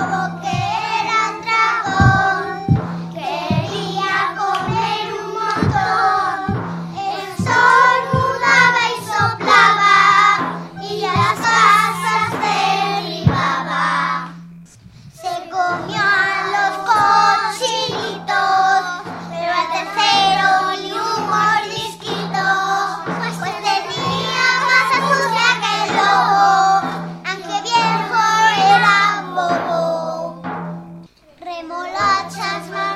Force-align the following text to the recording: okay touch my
okay 0.00 0.47
touch 32.26 32.70
my 32.70 32.87